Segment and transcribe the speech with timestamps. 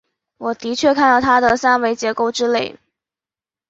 [0.39, 2.79] 我的确看到它的三维结构之类。